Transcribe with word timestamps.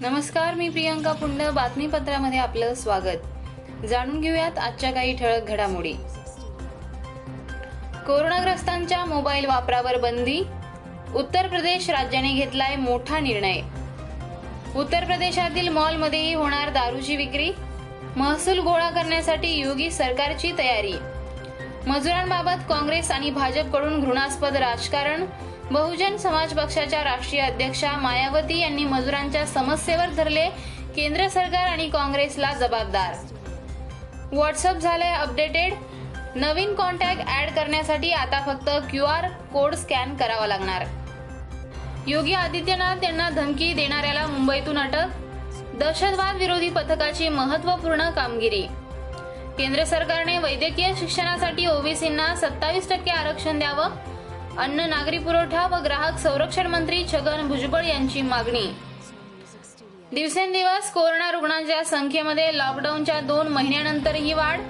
नमस्कार 0.00 0.54
मी 0.54 0.68
प्रियंका 0.68 1.12
पुंड. 1.12 1.42
बातमीपत्रामध्ये 1.42 2.38
आपलं 2.38 2.74
स्वागत. 2.74 3.84
जाणून 3.86 4.20
घेऊयात 4.20 4.58
आजच्या 4.58 4.90
काही 4.90 5.16
ठळक 5.16 5.42
घडामोडी. 5.48 5.92
कोरोनाग्रस्तांच्या 8.06 9.04
मोबाईल 9.04 9.46
वापरावर 9.46 9.96
बंदी. 9.96 10.42
उत्तर 11.14 11.46
प्रदेश 11.46 11.90
राज्याने 11.90 12.32
घेतलाय 12.32 12.76
मोठा 12.76 13.20
निर्णय. 13.20 13.60
उत्तर 14.76 15.04
प्रदेशातील 15.04 15.68
मॉलमध्येही 15.68 16.34
होणार 16.34 16.68
दारूची 16.68 17.16
विक्री. 17.16 17.52
महसूल 18.16 18.58
गोळा 18.58 18.90
करण्यासाठी 18.90 19.50
योगी 19.50 19.90
सरकारची 19.90 20.52
तयारी. 20.58 20.94
मजुरांबाबत 21.86 22.68
काँग्रेस 22.68 23.10
आणि 23.10 23.30
भाजपकडून 23.30 24.00
घृणास्पद 24.00 24.56
राजकारण. 24.56 25.24
बहुजन 25.70 26.16
समाज 26.16 26.52
पक्षाच्या 26.58 27.04
राष्ट्रीय 27.04 27.42
अध्यक्षा 27.42 27.92
मायावती 27.92 28.58
यांनी 28.60 28.84
मजुरांच्या 28.84 29.46
समस्येवर 29.46 30.08
धरले 30.08 30.48
केंद्र 30.96 31.28
सरकार 31.28 31.66
आणि 31.66 31.88
काँग्रेसला 31.88 32.52
जबाबदार. 32.52 33.14
व्हॉट्सअप 34.32 34.76
झालंय 34.76 35.12
अपडेटेड. 35.14 35.74
नवीन 36.34 36.74
कॉन्टॅक्ट 36.74 37.22
ऍड 37.40 37.50
करण्यासाठी 37.50 38.12
आता 38.12 38.40
फक्त 38.46 38.70
क्यू 38.90 39.04
आर 39.04 39.28
कोड 39.28 39.74
स्कॅन 39.74 40.16
करावा 40.16 40.46
लागणार. 40.46 40.84
योगी 42.06 42.32
आदित्यनाथ 42.32 43.04
यांना 43.04 43.30
धमकी 43.30 43.72
देणाऱ्याला 43.72 44.26
मुंबईतून 44.26 44.78
अटक. 44.78 45.06
दहशतवाद 45.74 46.36
विरोधी 46.36 46.70
पथकाची 46.70 47.28
महत्त्वपूर्ण 47.28 48.10
कामगिरी. 48.10 48.66
केंद्र 49.58 49.84
सरकारने 49.84 50.38
वैद्यकीय 50.38 50.92
शिक्षणासाठी 50.96 51.66
ओबीसींना 51.66 52.34
सत्तावीस 52.34 52.88
टक्के 52.88 53.10
आरक्षण 53.10 53.58
द्यावं. 53.58 54.17
अन्न 54.58 54.80
नागरी 54.80 55.18
पुरवठा 55.18 55.66
व 55.66 55.74
ग्राहक 55.84 56.18
संरक्षण 56.18 56.66
मंत्री 56.66 57.04
छगन 57.12 57.48
भुजबळ 57.48 57.84
यांची 57.84 58.22
मागणी. 58.22 58.66
दिवसेंदिवस 60.12 60.92
कोरोना 60.92 61.30
रुग्णांच्या 61.30 61.84
संख्येमध्ये 61.84 62.58
लॉकडाऊनच्या 62.58 63.20
दोन 63.20 63.48
महिन्यानंतरही 63.48 64.32
वाढ. 64.32 64.60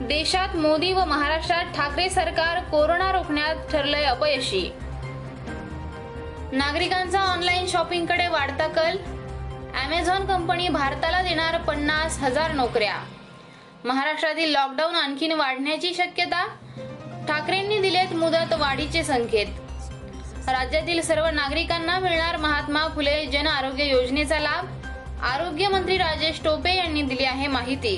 देशात 0.00 0.56
मोदी 0.56 0.92
व 0.92 1.04
महाराष्ट्रात 1.04 1.64
ठाकरे 1.74 2.08
सरकार 2.10 2.62
कोरोना 2.62 3.12
रोखण्यात 3.12 3.56
ठरलंय 3.72 4.04
अपयशी. 4.04 4.72
नागरिकांचा 6.52 7.20
ऑनलाईन 7.20 7.66
शॉपिंगकडे 7.66 8.28
वाढता 8.28 8.68
कल. 8.68 8.96
अमेझॉन 9.84 10.26
कंपनी 10.26 10.68
भारताला 10.68 11.22
देणार 11.22 11.58
पन्नास 11.58 12.18
हजार 12.18 12.52
नोकऱ्या. 12.52 12.96
महाराष्ट्रातील 13.84 14.52
लॉकडाऊन 14.52 14.94
आणखीन 14.94 15.32
वाढण्याची 15.32 15.94
शक्यता. 15.94 16.46
ठाकरेंनी 17.28 17.78
दिलेत 17.78 18.12
मुदत 18.12 18.52
वाढीचे 18.52 19.02
संकेत. 19.04 19.46
राज्यातील 20.48 21.00
सर्व 21.02 21.26
नागरिकांना 21.26 21.98
मिळणार 21.98 22.36
महात्मा 22.36 22.86
फुले 22.94 23.24
जन 23.26 23.46
आरोग्य 23.46 23.84
योजनेचा 23.84 24.38
लाभ 24.38 24.66
आरोग्य 25.24 25.68
मंत्री 25.68 25.96
राजेश 25.98 26.40
टोपे 26.44 26.74
यांनी 26.76 27.02
दिली 27.02 27.24
आहे 27.24 27.46
माहिती. 27.46 27.96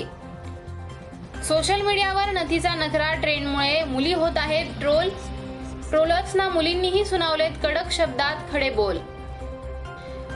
सोशल 1.47 1.81
मीडियावर 1.81 2.31
नथीचा 2.33 2.73
नखरा 2.75 3.13
ट्रेंडमुळे 3.13 3.83
मुली 3.83 4.13
होत 4.13 4.37
आहेत 4.37 4.65
ट्रोल 4.79 5.09
ट्रोलर्सना 5.89 6.49
मुलींनीही 6.49 7.05
सुनावलेत 7.05 7.51
कडक 7.63 7.91
शब्दात 7.91 8.51
खडे 8.51 8.69
बोल. 8.69 8.97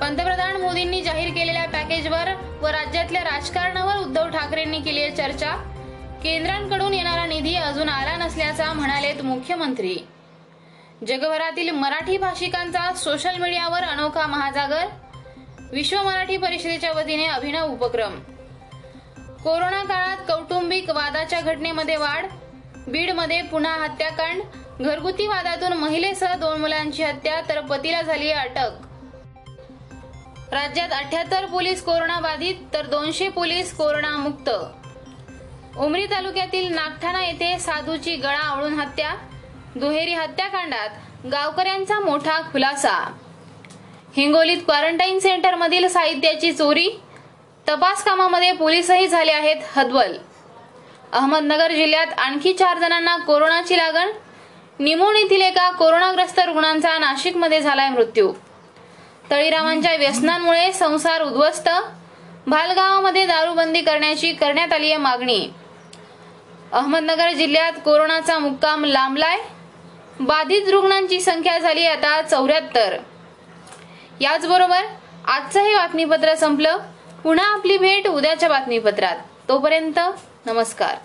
पंतप्रधान 0.01 0.61
मोदींनी 0.61 1.01
जाहीर 1.01 1.33
केलेल्या 1.33 1.65
पॅकेजवर 1.65 2.29
व 2.61 2.67
राज्यातल्या 2.67 3.23
राजकारणावर 3.23 3.97
उद्धव 3.97 4.29
ठाकरेंनी 4.29 4.79
केली 4.79 5.01
आहे 5.01 5.15
चर्चा. 5.15 5.55
केंद्रांकडून 6.23 6.93
येणारा 6.93 7.25
निधी 7.25 7.55
अजून 7.73 7.89
आला 7.89 8.15
नसल्याचा 8.17 8.73
म्हणालेत 8.73 9.21
मुख्यमंत्री. 9.21 9.95
जगभरातील 11.07 11.69
मराठी 11.69 12.17
भाषिकांचा 12.17 12.93
सोशल 12.93 13.37
मीडियावर 13.37 13.83
अनोखा 13.83 14.25
महाजागर 14.27 14.85
विश्व 15.71 16.03
मराठी 16.03 16.37
परिषदेच्या 16.37 16.91
वतीने 16.91 17.25
अभिनव 17.25 17.65
उपक्रम. 17.65 18.19
कोरोना 19.43 19.83
काळात 19.83 20.17
कौटुंबिक 20.27 20.89
वादाच्या 20.89 21.41
घटनेमध्ये 21.41 21.95
वाढ 21.95 22.25
बीडमध्ये 22.87 23.41
पुन्हा 23.41 23.73
हत्याकांड 23.73 24.41
घरगुती 24.79 25.27
वादातून 25.27 25.73
महिलेसह 25.73 26.35
दोन 26.35 26.61
मुलांची 26.61 27.03
हत्या 27.03 27.41
तर 27.49 27.61
पतीला 27.61 28.01
झाली 28.01 28.31
अटक. 28.31 28.71
राज्यात 30.51 30.89
अठ्याहत्तर 30.91 31.45
पोलीस 31.45 31.83
कोरोना 31.83 32.19
बाधित 32.19 32.55
तर 32.73 32.85
दोनशे 32.85 33.29
पोलीस 33.29 33.77
कोरोना 33.77 34.17
मुक्त. 34.17 34.49
उमरी 35.77 36.05
तालुक्यातील 36.05 36.73
नागठाणा 36.73 37.23
येथे 37.25 37.57
साधूची 37.59 38.15
गळा 38.15 38.39
आवळून 38.39 38.73
हत्या 38.79 39.13
दुहेरी 39.75 40.13
हत्याकांडात 40.13 40.89
गावकऱ्यांचा 41.25 41.99
मोठा 41.99 42.39
खुलासा. 42.51 42.93
हिंगोलीत 44.15 44.57
क्वारंटाईन 44.65 45.19
सेंटरमधील 45.19 45.87
साहित्याची 45.87 46.51
चोरी 46.51 46.89
तपास 47.69 48.03
कामामध्ये 48.03 48.51
पोलीसही 48.51 49.07
झाले 49.07 49.31
आहेत 49.31 49.63
हदवल 49.75 50.15
अहमदनगर 51.13 51.71
जिल्ह्यात 51.71 52.19
आणखी 52.19 52.53
चार 52.53 52.79
जणांना 52.79 53.15
कोरोनाची 53.17 53.77
लागण 53.77 54.11
निमोण 54.79 55.15
येथील 55.15 55.41
एका 55.41 55.69
कोरोनाग्रस्त 55.71 56.39
रुग्णांचा 56.39 56.97
नाशिकमध्ये 56.97 57.61
झालाय 57.61 57.89
मृत्यू. 57.89 58.31
तळीरामांच्या 59.31 59.95
व्यसनांमुळे 59.95 60.71
संसार 60.73 61.21
उद्ध्वस्त 61.21 61.69
भालगावामध्ये 62.47 63.25
दारूबंदी 63.25 63.81
करण्याची 63.81 64.31
करण्यात 64.33 64.73
आली 64.73 64.87
आहे 64.87 64.97
मागणी. 64.97 65.47
अहमदनगर 66.73 67.31
जिल्ह्यात 67.31 67.73
कोरोनाचा 67.85 68.39
मुक्काम 68.39 68.85
लांबलाय. 68.85 69.39
बाधित 70.19 70.69
रुग्णांची 70.69 71.19
संख्या 71.21 71.57
झाली 71.57 71.87
आता 71.87 72.21
चौऱ्याहत्तर. 72.21 72.97
याचबरोबर 74.21 74.81
आजचं 75.25 75.59
हे 75.59 75.75
बातमीपत्र 75.75 76.35
संपलं. 76.35 76.77
पुन्हा 77.23 77.45
आपली 77.45 77.77
भेट 77.77 78.07
उद्याच्या 78.07 78.49
बातमीपत्रात. 78.49 79.17
तोपर्यंत 79.49 79.99
नमस्कार. 80.45 80.95